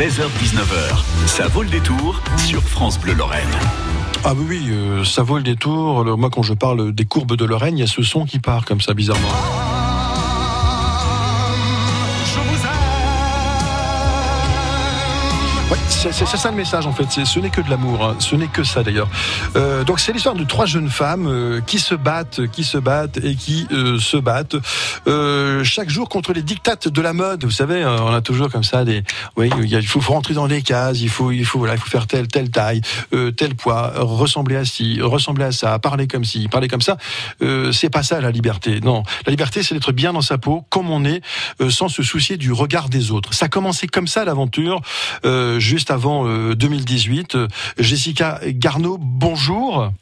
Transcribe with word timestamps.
16h-19h, 0.00 1.26
ça 1.26 1.46
vaut 1.48 1.62
le 1.62 1.68
détour 1.68 2.22
sur 2.38 2.62
France 2.62 2.98
Bleu 2.98 3.12
Lorraine. 3.12 3.50
Ah 4.24 4.32
oui, 4.34 4.68
euh, 4.70 5.04
ça 5.04 5.22
vaut 5.22 5.36
le 5.36 5.42
détour. 5.42 6.16
Moi, 6.16 6.30
quand 6.30 6.42
je 6.42 6.54
parle 6.54 6.92
des 6.92 7.04
courbes 7.04 7.36
de 7.36 7.44
Lorraine, 7.44 7.76
il 7.76 7.82
y 7.82 7.84
a 7.84 7.86
ce 7.86 8.02
son 8.02 8.24
qui 8.24 8.38
part 8.38 8.64
comme 8.64 8.80
ça, 8.80 8.94
bizarrement. 8.94 9.28
Ouais, 15.70 15.78
c'est 15.88 16.12
ça 16.12 16.50
le 16.50 16.56
message 16.56 16.84
en 16.86 16.92
fait. 16.92 17.24
Ce 17.24 17.38
n'est 17.38 17.50
que 17.50 17.60
de 17.60 17.70
l'amour. 17.70 18.04
hein. 18.04 18.16
Ce 18.18 18.34
n'est 18.34 18.48
que 18.48 18.64
ça 18.64 18.82
d'ailleurs. 18.82 19.08
Euh, 19.54 19.84
donc 19.84 20.00
c'est 20.00 20.12
l'histoire 20.12 20.34
de 20.34 20.42
trois 20.42 20.66
jeunes 20.66 20.88
femmes 20.88 21.28
euh, 21.28 21.60
qui 21.60 21.78
se 21.78 21.94
battent, 21.94 22.48
qui 22.48 22.64
se 22.64 22.76
battent 22.76 23.18
et 23.22 23.36
qui 23.36 23.68
euh, 23.70 23.96
se 24.00 24.16
battent 24.16 24.56
euh, 25.06 25.62
chaque 25.62 25.88
jour 25.88 26.08
contre 26.08 26.32
les 26.32 26.42
dictates 26.42 26.88
de 26.88 27.00
la 27.00 27.12
mode. 27.12 27.44
Vous 27.44 27.52
savez, 27.52 27.84
euh, 27.84 28.00
on 28.00 28.12
a 28.12 28.20
toujours 28.20 28.50
comme 28.50 28.64
ça 28.64 28.84
des. 28.84 29.04
Oui, 29.36 29.48
il, 29.62 29.86
faut, 29.86 30.00
faut 30.00 30.12
rentrer 30.12 30.34
dans 30.34 30.46
les 30.46 30.62
cases. 30.62 31.00
Il 31.00 31.08
faut, 31.08 31.30
il 31.30 31.44
faut, 31.44 31.60
voilà, 31.60 31.74
il 31.74 31.80
faut 31.80 31.88
faire 31.88 32.08
telle, 32.08 32.26
telle 32.26 32.50
taille, 32.50 32.80
euh, 33.12 33.30
tel 33.30 33.54
poids, 33.54 33.92
ressembler 33.96 34.56
à 34.56 34.64
ci, 34.64 35.00
ressembler 35.00 35.44
à 35.44 35.52
ça, 35.52 35.78
parler 35.78 36.08
comme 36.08 36.24
ci, 36.24 36.48
parler 36.48 36.66
comme 36.66 36.82
ça. 36.82 36.96
Euh, 37.42 37.70
c'est 37.70 37.90
pas 37.90 38.02
ça 38.02 38.20
la 38.20 38.32
liberté. 38.32 38.80
Non, 38.80 39.04
la 39.24 39.30
liberté, 39.30 39.62
c'est 39.62 39.74
d'être 39.76 39.92
bien 39.92 40.12
dans 40.14 40.20
sa 40.20 40.36
peau, 40.36 40.64
comme 40.68 40.90
on 40.90 41.04
est, 41.04 41.22
euh, 41.60 41.70
sans 41.70 41.88
se 41.88 42.02
soucier 42.02 42.36
du 42.38 42.50
regard 42.50 42.88
des 42.88 43.12
autres. 43.12 43.34
Ça 43.34 43.46
a 43.46 43.48
commencé 43.48 43.86
comme 43.86 44.08
ça 44.08 44.24
l'aventure, 44.24 44.80
euh, 45.24 45.58
juste 45.60 45.90
avant 45.90 46.26
euh, 46.26 46.54
2018. 46.54 47.34
Euh, 47.34 47.48
Jessica 47.78 48.40
Garneau, 48.46 48.98
bonjour. 48.98 49.92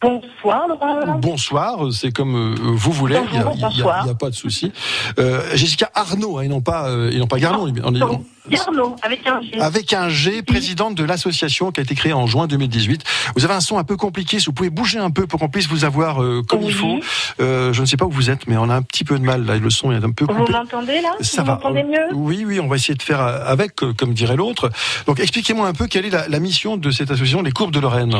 Bonsoir 0.00 0.68
Laurent. 0.68 1.18
Bonsoir, 1.18 1.78
c'est 1.92 2.12
comme 2.12 2.36
euh, 2.36 2.54
vous 2.60 2.92
voulez, 2.92 3.18
il 3.32 3.38
n'y 3.74 3.82
a, 3.82 4.14
pas 4.14 4.30
de 4.30 4.34
souci. 4.34 4.70
Euh, 5.18 5.42
Jessica 5.56 5.90
Arnaud, 5.92 6.38
hein, 6.38 6.42
et 6.42 6.48
non 6.48 6.60
pas, 6.60 6.88
euh, 6.88 7.10
et 7.10 7.18
non 7.18 7.26
pas 7.26 7.40
Garneau. 7.40 7.66
on 7.82 7.92
est- 7.94 7.98
Donc, 7.98 8.22
Arnaud, 8.60 8.94
avec 9.02 9.26
un 9.26 9.40
G. 9.42 9.60
avec 9.60 9.92
un 9.92 10.08
G, 10.08 10.42
présidente 10.42 10.94
de 10.94 11.02
l'association 11.02 11.72
qui 11.72 11.80
a 11.80 11.82
été 11.82 11.96
créée 11.96 12.12
en 12.12 12.28
juin 12.28 12.46
2018. 12.46 13.02
Vous 13.34 13.44
avez 13.44 13.54
un 13.54 13.60
son 13.60 13.76
un 13.76 13.82
peu 13.84 13.96
compliqué, 13.96 14.38
si 14.38 14.46
vous 14.46 14.52
pouvez 14.52 14.70
bouger 14.70 15.00
un 15.00 15.10
peu 15.10 15.26
pour 15.26 15.40
qu'on 15.40 15.48
puisse 15.48 15.66
vous 15.66 15.84
avoir 15.84 16.22
euh, 16.22 16.42
comme 16.48 16.62
il 16.62 16.72
faut. 16.72 17.00
Euh, 17.40 17.72
je 17.72 17.80
ne 17.80 17.86
sais 17.86 17.96
pas 17.96 18.04
où 18.06 18.10
vous 18.12 18.30
êtes, 18.30 18.46
mais 18.46 18.56
on 18.56 18.70
a 18.70 18.74
un 18.76 18.82
petit 18.82 19.02
peu 19.02 19.18
de 19.18 19.24
mal, 19.24 19.44
là, 19.46 19.56
le 19.58 19.68
son 19.70 19.90
est 19.90 19.96
un 19.96 20.12
peu 20.12 20.26
Vous 20.26 20.32
coupé. 20.32 20.52
m'entendez 20.52 21.00
là? 21.00 21.10
Ça 21.22 21.42
Vous 21.42 21.48
va. 21.74 21.82
mieux? 21.82 22.14
Oui, 22.14 22.44
oui, 22.46 22.60
on 22.60 22.68
va 22.68 22.76
essayer 22.76 22.94
de 22.94 23.02
faire 23.02 23.20
euh, 23.20 23.40
avec, 23.44 23.74
comme 23.96 24.14
dirait 24.14 24.36
l'autre. 24.36 24.70
Donc, 25.06 25.18
expliquez-moi 25.18 25.66
un 25.66 25.74
peu 25.74 25.88
quelle 25.88 26.06
est 26.06 26.10
la, 26.10 26.28
la 26.28 26.38
mission 26.38 26.76
de 26.76 26.90
cette 26.92 27.10
association, 27.10 27.42
les 27.42 27.50
Courbes 27.52 27.72
de 27.72 27.80
Lorraine. 27.80 28.14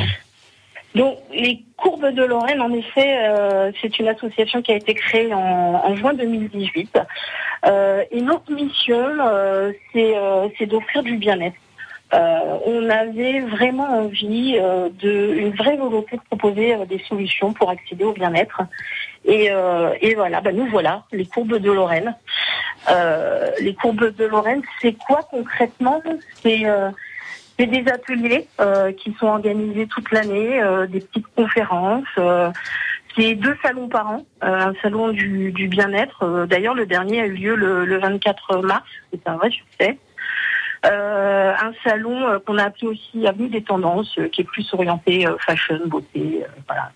Donc, 0.95 1.19
les 1.33 1.65
Courbes 1.77 2.11
de 2.13 2.25
Lorraine, 2.25 2.61
en 2.61 2.73
effet, 2.73 3.19
euh, 3.29 3.71
c'est 3.81 3.99
une 3.99 4.09
association 4.09 4.63
qui 4.63 4.73
a 4.73 4.77
été 4.77 4.95
créée 4.95 5.33
en, 5.35 5.41
en 5.85 5.97
juin 5.97 6.15
2018. 6.15 6.99
Euh, 7.67 8.05
et 8.11 8.21
notre 8.21 8.51
mission, 8.53 9.07
euh, 9.21 9.73
c'est 9.93 10.17
euh, 10.17 10.49
d'offrir 10.67 11.03
du 11.03 11.17
bien-être. 11.17 11.57
Euh, 12.15 12.59
on 12.65 12.89
avait 12.89 13.41
vraiment 13.41 14.05
envie 14.05 14.57
euh, 14.59 14.89
de 14.99 15.35
une 15.35 15.51
vraie 15.51 15.77
volonté 15.77 16.17
de 16.17 16.23
proposer 16.23 16.75
des 16.87 17.01
solutions 17.07 17.53
pour 17.53 17.69
accéder 17.69 18.05
au 18.05 18.13
bien-être. 18.13 18.63
Et, 19.27 19.51
et 20.01 20.15
voilà, 20.15 20.41
bah, 20.41 20.53
nous 20.53 20.67
voilà, 20.69 21.03
les 21.13 21.27
courbes 21.27 21.59
de 21.59 21.71
Lorraine. 21.71 22.15
Les 23.61 23.75
courbes 23.75 24.15
de 24.17 24.25
Lorraine, 24.25 24.63
c'est 24.81 24.95
quoi 24.95 25.21
concrètement? 25.31 26.01
C'est 26.43 26.65
c'est 27.59 27.67
des 27.67 27.91
ateliers 27.91 28.47
euh, 28.61 28.93
qui 28.93 29.15
sont 29.19 29.27
organisés 29.27 29.87
toute 29.87 30.11
l'année, 30.13 30.63
euh, 30.63 30.87
des 30.87 31.01
petites 31.01 31.27
conférences. 31.35 32.05
euh, 32.19 32.51
c'est 33.17 33.35
deux 33.35 33.57
salons 33.63 33.89
par 33.89 34.09
an, 34.11 34.27
euh, 34.45 34.69
un 34.69 34.75
salon 34.81 35.09
du, 35.09 35.51
du 35.51 35.67
bien-être. 35.67 36.23
euh, 36.23 36.47
D'ailleurs, 36.47 36.75
le 36.75 36.87
dernier 36.87 37.21
a 37.23 37.27
eu 37.27 37.33
lieu 37.33 37.55
le, 37.57 37.85
le 37.85 37.99
24 37.99 38.59
mars. 38.63 38.85
C'est 39.13 39.27
un 39.29 39.37
vrai 39.37 39.51
succès. 39.51 39.99
Euh, 40.87 41.53
un 41.61 41.73
salon 41.83 42.41
qu'on 42.47 42.59
a 42.59 42.65
appelé 42.65 42.87
aussi 42.87 43.27
Avenue 43.27 43.49
des 43.49 43.63
Tendances, 43.63 44.17
qui 44.31 44.43
est 44.43 44.45
plus 44.45 44.73
orienté 44.73 45.27
fashion, 45.45 45.81
beauté, 45.87 46.45
voilà, 46.69 46.93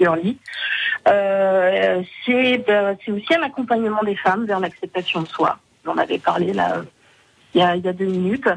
girly. 0.00 0.36
Euh, 1.06 2.02
c'est 2.26 2.64
aussi 3.12 3.34
un 3.36 3.42
accompagnement 3.42 4.02
des 4.02 4.16
femmes 4.16 4.46
vers 4.46 4.58
l'acceptation 4.58 5.22
de 5.22 5.28
soi. 5.28 5.58
On 5.86 5.96
avait 5.96 6.18
parlé 6.18 6.52
là 6.52 6.82
il 7.54 7.60
y 7.60 7.62
a, 7.62 7.76
il 7.76 7.84
y 7.84 7.88
a 7.88 7.92
deux 7.92 8.06
minutes. 8.06 8.48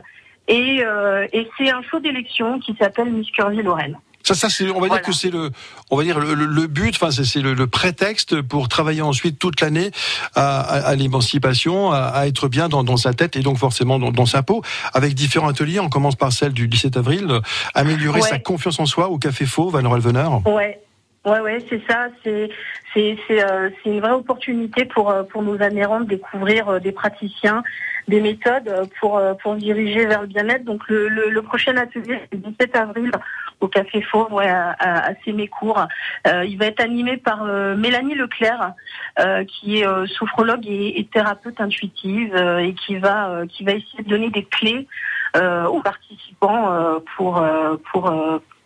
Et, 0.47 0.81
euh, 0.85 1.25
et 1.31 1.47
c'est 1.57 1.69
un 1.71 1.81
show 1.83 1.99
d'élection 1.99 2.59
qui 2.59 2.75
s'appelle 2.79 3.11
Miss 3.11 3.29
Curvy 3.31 3.61
Lorraine. 3.63 3.97
Ça, 4.25 4.35
ça, 4.35 4.47
c'est, 4.49 4.63
on 4.69 4.73
va 4.75 4.87
Voilà. 4.87 4.93
dire 4.95 5.01
que 5.01 5.11
c'est 5.11 5.29
le, 5.31 5.49
on 5.91 5.97
va 5.97 6.03
dire 6.03 6.17
le, 6.17 6.33
le- 6.33 6.45
le 6.45 6.67
but, 6.67 6.95
enfin, 6.95 7.11
c'est, 7.11 7.25
c'est 7.25 7.41
le, 7.41 7.53
le 7.53 7.67
prétexte 7.67 8.41
pour 8.41 8.69
travailler 8.69 9.01
ensuite 9.01 9.37
toute 9.37 9.59
l'année 9.59 9.91
à, 10.33 10.61
à- 10.61 10.87
à 10.87 10.95
l'émancipation, 10.95 11.91
à, 11.91 11.97
à 12.05 12.27
être 12.27 12.47
bien 12.47 12.69
dans, 12.69 12.85
dans 12.85 12.95
sa 12.95 13.13
tête 13.13 13.35
et 13.35 13.41
donc 13.41 13.57
forcément 13.57 13.99
dans, 13.99 14.11
dans 14.11 14.25
sa 14.25 14.41
peau, 14.41 14.61
avec 14.93 15.13
différents 15.13 15.49
ateliers. 15.49 15.81
On 15.81 15.89
commence 15.89 16.15
par 16.15 16.31
celle 16.31 16.53
du 16.53 16.69
17 16.69 16.95
avril, 16.95 17.27
euh, 17.29 17.41
améliorer 17.73 18.21
Ouais. 18.21 18.27
sa 18.29 18.39
confiance 18.39 18.79
en 18.79 18.85
soi 18.85 19.09
au 19.09 19.17
Café 19.17 19.45
Faux, 19.45 19.69
Valorel 19.69 20.01
Veneur. 20.01 20.41
Ouais. 20.47 20.79
Ouais, 21.25 21.39
ouais, 21.39 21.65
c'est 21.69 21.81
ça. 21.89 22.07
C'est, 22.23 22.49
c'est, 22.93 23.17
c'est, 23.27 23.41
euh, 23.43 23.69
c'est 23.83 23.89
une 23.91 23.99
vraie 24.01 24.11
opportunité 24.11 24.83
pour 24.85 25.09
euh, 25.09 25.23
pour 25.23 25.41
nos 25.41 25.61
adhérents 25.61 26.01
de 26.01 26.05
découvrir 26.05 26.67
euh, 26.67 26.79
des 26.79 26.91
praticiens, 26.91 27.63
des 28.07 28.21
méthodes 28.21 28.67
euh, 28.67 28.85
pour 28.99 29.17
euh, 29.17 29.33
pour 29.35 29.55
diriger 29.55 30.05
vers 30.05 30.21
le 30.21 30.27
bien-être. 30.27 30.63
Donc 30.63 30.87
le, 30.87 31.07
le, 31.07 31.29
le 31.29 31.41
prochain 31.41 31.75
atelier, 31.77 32.19
c'est 32.31 32.37
le 32.37 32.51
17 32.51 32.75
avril 32.75 33.11
au 33.59 33.67
Café 33.67 34.01
Fauve, 34.01 34.33
ouais, 34.33 34.49
à, 34.49 34.71
à, 34.71 35.11
à 35.11 35.15
Sémécourt. 35.23 35.87
Euh, 36.27 36.43
il 36.45 36.57
va 36.57 36.65
être 36.65 36.81
animé 36.81 37.17
par 37.17 37.43
euh, 37.43 37.75
Mélanie 37.75 38.15
Leclerc, 38.15 38.73
euh, 39.19 39.45
qui 39.45 39.79
est 39.79 39.87
euh, 39.87 40.05
sophrologue 40.07 40.67
et, 40.67 40.99
et 40.99 41.05
thérapeute 41.05 41.61
intuitive 41.61 42.35
et 42.35 42.73
qui 42.73 42.97
va 42.97 43.43
qui 43.47 43.63
va 43.63 43.73
essayer 43.73 44.03
de 44.03 44.09
donner 44.09 44.29
des 44.29 44.43
clés 44.43 44.87
aux 45.35 45.81
participants 45.81 46.99
pour 47.15 47.43
pour 47.91 48.13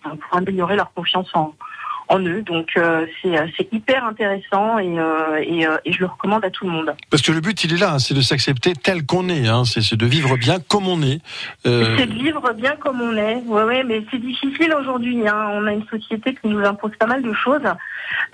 pour 0.02 0.38
améliorer 0.38 0.76
leur 0.76 0.92
confiance 0.94 1.30
en 1.34 1.54
en 2.10 2.20
eux. 2.20 2.42
Donc 2.42 2.70
euh, 2.78 3.06
c'est 3.22 3.38
euh, 3.38 3.46
c'est 3.58 3.72
hyper 3.72 4.06
intéressant 4.06 4.80
et, 4.80 5.00
euh, 5.00 5.42
et, 5.42 5.68
euh, 5.68 5.78
et 5.86 5.92
je 5.92 6.00
le 6.00 6.06
recommande 6.08 6.44
à 6.46 6.50
tout 6.50 6.66
le 6.66 6.72
monde. 6.72 6.96
Parce 7.10 7.22
que 7.22 7.32
le 7.32 7.42
but, 7.42 7.64
il 7.64 7.74
est 7.74 7.78
là, 7.78 7.94
hein, 7.94 8.00
c'est 8.00 8.14
de 8.14 8.22
s'accepter 8.22 8.74
tel 8.74 9.06
qu'on 9.06 9.30
est, 9.30 9.48
hein, 9.48 9.64
c'est, 9.66 9.96
de 9.96 10.06
vivre 10.06 10.38
bien 10.38 10.58
comme 10.60 10.88
on 10.88 11.02
est. 11.02 11.20
Euh, 11.66 11.96
C'est 11.98 12.08
de 12.08 12.14
vivre 12.14 12.54
bien 12.54 12.76
comme 12.78 13.02
on 13.02 13.16
est. 13.16 13.36
Ouais, 13.46 13.64
ouais, 13.64 13.84
mais 13.84 14.04
c'est 14.12 14.20
difficile 14.20 14.74
aujourd'hui. 14.74 15.28
Hein. 15.28 15.50
On 15.54 15.66
a 15.68 15.74
une 15.74 15.86
société 15.88 16.34
qui 16.34 16.48
nous 16.48 16.64
impose 16.64 16.92
pas 17.00 17.08
mal 17.08 17.22
de 17.22 17.34
choses. 17.34 17.62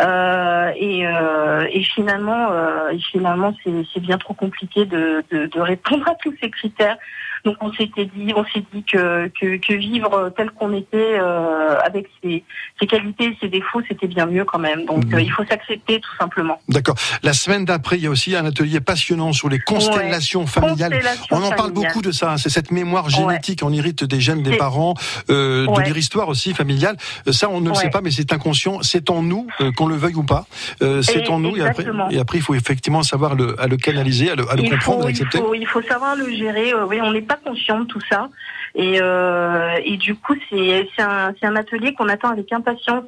Euh, 0.02 0.72
et, 0.76 1.08
euh, 1.08 1.68
et 1.72 1.84
finalement, 1.84 2.50
euh, 2.52 2.92
finalement, 3.12 3.56
c'est 3.64 3.72
c'est 3.94 4.00
bien 4.00 4.18
trop 4.18 4.34
compliqué 4.34 4.86
de, 4.86 5.24
de, 5.32 5.48
de 5.48 5.60
répondre 5.60 6.08
à 6.08 6.16
tous 6.16 6.34
ces 6.42 6.50
critères. 6.50 6.98
Donc 7.46 7.58
on 7.62 7.74
s'était 7.74 8.06
dit, 8.06 8.34
on 8.36 8.46
s'est 8.46 8.64
dit 8.74 8.84
que, 8.84 9.28
que, 9.40 9.58
que 9.58 9.74
vivre 9.74 10.32
tel 10.38 10.50
qu'on 10.52 10.74
était, 10.74 11.20
euh, 11.20 11.78
avec 11.84 12.08
ses, 12.24 12.44
ses 12.80 12.88
qualités 12.88 13.26
et 13.26 13.38
ses 13.42 13.50
défauts, 13.50 13.82
c'était 13.88 14.08
bien 14.08 14.26
mieux 14.26 14.46
quand 14.46 14.60
même. 14.60 14.86
Donc 14.86 15.04
Mhm. 15.06 15.16
euh, 15.16 15.22
il 15.22 15.32
faut 15.32 15.44
s'accepter 15.46 16.00
tout 16.00 16.16
simplement. 16.20 16.60
D'accord. 16.70 16.96
La 17.22 17.34
semaine 17.34 17.66
d'après, 17.66 17.98
il 17.98 18.04
y 18.04 18.08
a 18.08 18.10
aussi 18.10 18.36
un 18.36 18.46
atelier 18.46 18.80
passionnant 18.80 19.34
sur 19.34 19.50
les 19.50 19.60
constellations 19.60 20.48
familiales. 20.48 20.92
Constellation 20.94 21.26
On 21.38 21.44
en 21.44 21.52
parle 21.52 21.72
beaucoup 21.72 22.02
de 22.02 22.12
ça, 22.12 22.32
hein, 22.32 22.38
c'est 22.38 22.50
cette 22.50 22.72
mémoire 22.72 23.10
génétique, 23.10 23.60
on 23.64 23.74
hérite 23.74 24.04
des 24.06 24.22
gènes 24.22 24.44
des 24.44 24.56
parents, 24.58 24.94
euh, 25.30 25.66
de 25.66 25.72
Ouais. 25.72 25.86
leur 25.88 25.98
histoire 25.98 26.30
aussi 26.30 26.54
familiale. 26.54 26.96
Euh, 27.28 27.32
Ça, 27.34 27.50
on 27.50 27.60
ne 27.60 27.66
le 27.66 27.72
Ouais. 27.72 27.78
sait 27.78 27.90
pas, 27.90 28.02
mais 28.02 28.12
c'est 28.12 28.32
inconscient, 28.32 28.82
c'est 28.84 29.10
en 29.10 29.22
nous, 29.22 29.48
euh, 29.60 29.72
qu'on 29.74 29.88
le 29.88 29.96
veuille 29.96 30.16
ou 30.16 30.24
pas. 30.24 30.46
Euh, 30.82 31.02
c'est 31.02 31.28
en 31.30 31.40
nous, 31.40 31.58
et 31.58 31.62
après, 31.62 31.86
et 32.12 32.20
après, 32.20 32.38
il 32.38 32.42
faut 32.42 32.54
effectivement 32.56 33.04
savoir 33.04 33.36
le, 33.36 33.60
à 33.60 33.68
le 33.68 33.76
canaliser, 33.78 34.30
à 34.32 34.36
le, 34.36 34.50
à 34.50 34.56
le 34.56 34.64
comprendre, 34.70 35.02
faut, 35.02 35.08
à 35.08 35.12
il 35.12 35.28
faut, 35.28 35.54
il 35.56 35.68
faut 35.68 35.82
savoir 35.82 36.16
le 36.16 36.30
gérer. 36.30 36.74
oui, 36.88 37.00
on 37.02 37.12
n'est 37.12 37.22
pas 37.22 37.33
conscient 37.36 37.82
de 37.82 37.86
tout 37.86 38.02
ça. 38.10 38.30
Et, 38.76 39.00
euh, 39.00 39.78
et 39.84 39.98
du 39.98 40.16
coup, 40.16 40.36
c'est 40.50 40.88
un, 40.98 41.34
un 41.42 41.56
atelier 41.56 41.94
qu'on 41.94 42.10
attend 42.10 42.30
avec 42.30 42.52
impatience, 42.52 43.06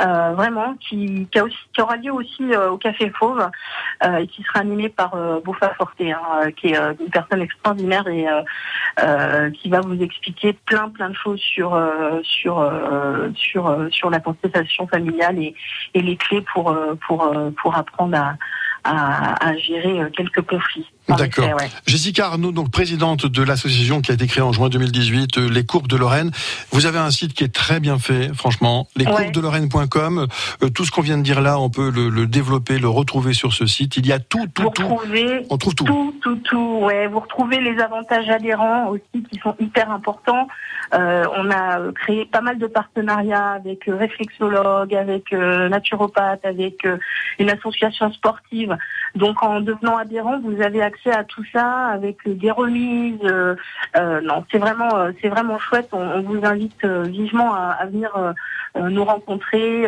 euh, 0.00 0.32
vraiment, 0.34 0.74
qui, 0.74 1.26
qui, 1.32 1.80
aura 1.80 1.96
lieu 1.96 2.12
aussi 2.12 2.52
euh, 2.52 2.70
au 2.70 2.78
Café 2.78 3.10
Fauve 3.10 3.50
euh, 4.04 4.16
et 4.18 4.26
qui 4.28 4.44
sera 4.44 4.60
animé 4.60 4.88
par 4.88 5.16
Bofa 5.44 5.74
Forte, 5.74 6.00
hein, 6.00 6.50
qui 6.56 6.68
est 6.68 6.76
une 6.76 7.10
personne 7.10 7.42
extraordinaire 7.42 8.06
et 8.06 8.26
qui 9.54 9.68
va 9.68 9.80
vous 9.80 10.00
expliquer 10.00 10.52
plein 10.52 10.88
plein 10.88 11.10
de 11.10 11.14
choses 11.14 11.40
sur 11.40 11.80
sur 12.22 12.70
sur 13.34 13.88
sur 13.90 14.10
la 14.10 14.20
constellation 14.20 14.86
familiale 14.86 15.38
et, 15.38 15.54
et 15.94 16.02
les 16.02 16.16
clés 16.16 16.44
pour 16.52 16.76
pour 17.06 17.32
pour 17.60 17.76
apprendre 17.76 18.16
à 18.16 18.34
à, 18.84 19.48
à 19.48 19.56
gérer 19.56 20.00
quelques 20.16 20.42
conflits. 20.42 20.88
D'accord. 21.16 21.44
ouais. 21.56 21.70
Jessica 21.86 22.26
Arnaud, 22.26 22.52
donc 22.52 22.70
présidente 22.70 23.26
de 23.26 23.42
l'association 23.42 24.00
qui 24.00 24.10
a 24.10 24.14
été 24.14 24.26
créée 24.26 24.42
en 24.42 24.52
juin 24.52 24.68
2018, 24.68 25.38
euh, 25.38 25.48
Les 25.48 25.64
Courbes 25.64 25.88
de 25.88 25.96
Lorraine. 25.96 26.30
Vous 26.72 26.86
avez 26.86 26.98
un 26.98 27.10
site 27.10 27.32
qui 27.34 27.44
est 27.44 27.54
très 27.54 27.80
bien 27.80 27.98
fait, 27.98 28.34
franchement. 28.34 28.88
Lescourbesdelorraine.com. 28.96 30.26
Euh, 30.62 30.68
tout 30.68 30.84
ce 30.84 30.90
qu'on 30.90 31.02
vient 31.02 31.18
de 31.18 31.22
dire 31.22 31.40
là, 31.40 31.58
on 31.58 31.70
peut 31.70 31.90
le, 31.90 32.08
le 32.08 32.26
développer, 32.26 32.78
le 32.78 32.88
retrouver 32.88 33.32
sur 33.32 33.52
ce 33.52 33.66
site. 33.66 33.96
Il 33.96 34.06
y 34.06 34.12
a 34.12 34.18
tout, 34.18 34.46
tout, 34.54 34.64
Vous 34.64 34.70
tout. 34.70 34.82
On 35.50 35.58
trouve 35.58 35.74
tout. 35.74 35.84
tout, 35.84 36.14
tout, 36.22 36.36
tout. 36.44 36.78
Ouais, 36.82 37.06
vous 37.06 37.20
retrouvez 37.20 37.60
les 37.60 37.78
avantages 37.80 38.28
adhérents 38.28 38.88
aussi 38.88 39.24
qui 39.30 39.38
sont 39.40 39.54
hyper 39.58 39.90
importants. 39.90 40.48
Euh, 40.94 41.24
on 41.36 41.50
a 41.50 41.80
euh, 41.80 41.92
créé 41.92 42.24
pas 42.24 42.40
mal 42.40 42.58
de 42.58 42.66
partenariats 42.66 43.50
avec 43.50 43.88
euh, 43.88 43.96
réflexologues, 43.96 44.94
avec 44.94 45.32
euh, 45.32 45.68
naturopathes, 45.68 46.44
avec 46.44 46.86
une 47.38 47.50
association 47.50 48.10
sportive. 48.12 48.76
Donc 49.14 49.42
en 49.42 49.60
devenant 49.60 49.96
adhérent, 49.96 50.40
vous 50.40 50.60
avez 50.62 50.82
accès 50.82 50.97
à 51.06 51.24
tout 51.24 51.44
ça 51.52 51.86
avec 51.86 52.16
des 52.26 52.50
remises. 52.50 53.22
non, 53.96 54.44
c'est 54.50 54.58
vraiment, 54.58 55.08
c'est 55.20 55.28
vraiment 55.28 55.58
chouette. 55.58 55.88
On, 55.92 56.20
vous 56.22 56.44
invite 56.44 56.84
vivement 56.84 57.54
à, 57.54 57.86
venir 57.86 58.34
nous 58.76 59.04
rencontrer 59.04 59.86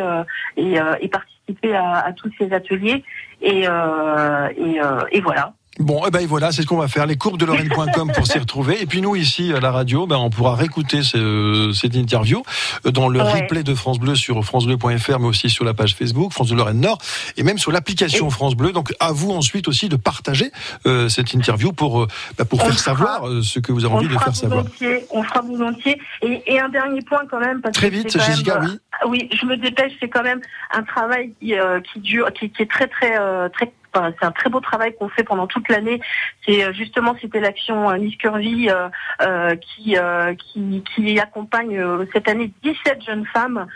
et, 0.56 1.08
participer 1.08 1.76
à, 1.76 2.12
tous 2.16 2.30
ces 2.38 2.52
ateliers. 2.52 3.04
Et, 3.42 3.64
et 3.64 5.20
voilà. 5.20 5.52
Bon, 5.78 6.04
et 6.04 6.08
eh 6.08 6.10
ben 6.10 6.26
voilà, 6.26 6.50
c'est 6.50 6.62
ce 6.62 6.66
qu'on 6.66 6.76
va 6.76 6.88
faire. 6.88 7.06
Les 7.06 7.16
courbes 7.16 7.38
de 7.38 7.46
Lorraine.com 7.46 8.10
pour 8.12 8.26
s'y 8.26 8.38
retrouver. 8.40 8.82
Et 8.82 8.86
puis 8.86 9.00
nous 9.00 9.14
ici 9.14 9.52
à 9.54 9.60
la 9.60 9.70
radio, 9.70 10.06
ben 10.06 10.16
on 10.16 10.28
pourra 10.28 10.56
réécouter 10.56 11.02
cette 11.02 11.94
interview 11.94 12.42
euh, 12.86 12.90
dans 12.90 13.08
le 13.08 13.22
replay 13.22 13.62
de 13.62 13.74
France 13.74 14.00
Bleu 14.00 14.16
sur 14.16 14.44
francebleu.fr, 14.44 15.20
mais 15.20 15.26
aussi 15.26 15.48
sur 15.48 15.64
la 15.64 15.72
page 15.72 15.94
Facebook 15.94 16.32
France 16.32 16.48
de 16.48 16.56
Lorraine 16.56 16.80
Nord 16.80 16.98
et 17.36 17.44
même 17.44 17.56
sur 17.56 17.70
l'application 17.70 18.30
France 18.30 18.56
Bleu. 18.56 18.72
Donc 18.72 18.92
à 18.98 19.12
vous 19.12 19.30
ensuite 19.30 19.68
aussi 19.68 19.88
de 19.88 19.94
partager 19.94 20.50
euh, 20.86 21.08
cette 21.08 21.32
interview 21.34 21.72
pour 21.72 22.02
euh, 22.02 22.08
ben, 22.36 22.44
pour 22.44 22.60
faire 22.62 22.78
savoir 22.78 23.28
ce 23.42 23.60
que 23.60 23.70
vous 23.70 23.84
avez 23.84 23.94
envie 23.94 24.08
de 24.08 24.18
faire 24.18 24.34
savoir. 24.34 24.64
On 25.10 25.22
fera 25.22 25.40
volontiers. 25.40 25.98
Et, 26.22 26.42
et, 26.46 26.60
un 26.60 26.68
dernier 26.68 27.00
point 27.02 27.22
quand 27.30 27.40
même. 27.40 27.60
Parce 27.60 27.74
Très 27.74 27.90
vite, 27.90 28.12
Jessica, 28.12 28.60
oui. 28.60 28.78
Oui, 29.06 29.28
je 29.32 29.46
me 29.46 29.56
dépêche. 29.56 29.92
C'est 30.00 30.08
quand 30.08 30.24
même 30.24 30.40
un 30.72 30.82
travail 30.82 31.32
qui, 31.40 31.54
qui 31.92 32.00
dure, 32.00 32.32
qui, 32.32 32.50
qui, 32.50 32.62
est 32.62 32.70
très 32.70 32.88
très 32.88 33.14
très 33.50 33.72
c'est 33.94 34.24
un 34.24 34.32
très 34.32 34.50
beau 34.50 34.60
travail 34.60 34.94
qu'on 34.96 35.08
fait 35.08 35.24
pendant 35.24 35.46
toute 35.46 35.68
l'année. 35.68 36.00
C'est 36.46 36.64
euh, 36.64 36.72
justement 36.72 37.14
c'était 37.20 37.40
l'action 37.40 37.90
Miss 37.98 38.16
Curvy 38.16 38.70
euh, 38.70 38.88
euh, 39.22 39.56
qui, 39.56 39.96
qui, 40.38 40.84
qui 40.94 41.20
accompagne 41.20 41.82
cette 42.12 42.28
année 42.28 42.52
17 42.62 43.04
jeunes 43.04 43.26
femmes 43.26 43.66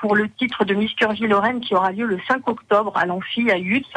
pour 0.00 0.16
le 0.16 0.28
titre 0.28 0.64
de 0.64 0.74
Miss 0.74 0.92
Curvy 0.94 1.26
Lorraine 1.26 1.60
qui 1.60 1.74
aura 1.74 1.92
lieu 1.92 2.06
le 2.06 2.18
5 2.28 2.46
octobre 2.48 2.96
à 2.96 3.06
l'Amphi 3.06 3.50
à 3.50 3.58
Yutz. 3.58 3.88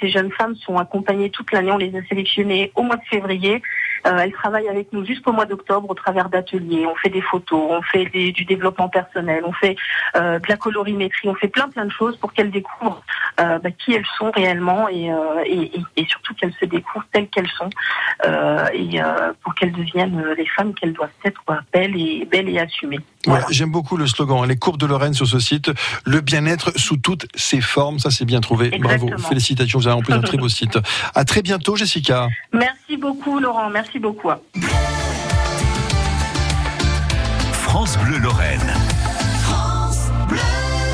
ces 0.00 0.08
jeunes 0.08 0.32
femmes 0.32 0.56
sont 0.56 0.78
accompagnées 0.78 1.30
toute 1.30 1.52
l'année. 1.52 1.72
On 1.72 1.78
les 1.78 1.96
a 1.96 2.02
sélectionnées 2.08 2.72
au 2.74 2.82
mois 2.82 2.96
de 2.96 3.04
février. 3.10 3.62
Elles 4.04 4.32
travaillent 4.32 4.68
avec 4.68 4.92
nous 4.92 5.04
jusqu'au 5.04 5.32
mois 5.32 5.46
d'octobre 5.46 5.88
au 5.90 5.94
travers 5.94 6.28
d'ateliers. 6.28 6.86
On 6.86 6.94
fait 6.96 7.08
des 7.08 7.20
photos, 7.20 7.62
on 7.70 7.82
fait 7.82 8.06
du 8.06 8.44
développement 8.44 8.88
personnel, 8.88 9.42
on 9.46 9.52
fait 9.52 9.76
de 10.14 10.48
la 10.48 10.56
colorimétrie, 10.56 11.28
on 11.28 11.34
fait 11.34 11.48
plein 11.48 11.68
plein 11.68 11.84
de 11.84 11.92
choses 11.92 12.16
pour 12.16 12.32
qu'elles 12.32 12.50
découvrent 12.50 13.02
bah, 13.38 13.70
qui 13.78 13.92
elles 13.94 14.06
sont 14.18 14.30
réellement 14.30 14.86
euh, 14.92 15.42
et, 15.46 15.70
et, 15.96 16.06
surtout 16.06 16.34
qu'elles 16.34 16.54
se 16.60 16.64
découvrent 16.64 17.06
telles 17.12 17.28
qu'elles 17.28 17.50
sont 17.58 17.70
euh, 18.26 18.66
et 18.72 19.00
euh, 19.00 19.32
pour 19.42 19.54
qu'elles 19.54 19.72
deviennent 19.72 20.22
les 20.36 20.46
femmes 20.46 20.74
qu'elles 20.74 20.92
doivent 20.92 21.10
être, 21.24 21.42
belles 21.72 21.96
et 21.96 22.26
belles 22.30 22.48
et 22.48 22.58
assumées. 22.58 23.00
J'aime 23.50 23.70
beaucoup 23.70 23.96
le 23.96 24.06
slogan, 24.06 24.46
les 24.46 24.56
courbes 24.56 24.78
de 24.78 24.86
Lorraine 24.86 25.14
sur 25.14 25.26
ce 25.26 25.38
site, 25.38 25.70
le 26.04 26.20
bien-être 26.20 26.76
sous 26.76 26.96
toutes 26.96 27.26
ses 27.34 27.60
formes, 27.60 27.98
ça 27.98 28.10
c'est 28.10 28.24
bien 28.24 28.40
trouvé. 28.40 28.70
Bravo, 28.78 29.10
félicitations, 29.18 29.78
vous 29.78 29.86
avez 29.86 29.94
rempli 29.94 30.12
un 30.12 30.20
très 30.20 30.36
beau 30.36 30.48
site. 30.48 30.78
À 31.14 31.24
très 31.24 31.42
bientôt, 31.42 31.76
Jessica. 31.76 32.28
Merci 32.52 32.96
beaucoup, 32.96 33.38
Laurent, 33.38 33.70
merci 33.92 33.98
beaucoup. 33.98 34.30
France 37.52 37.98
Bleu 37.98 38.18
Lorraine. 38.18 38.91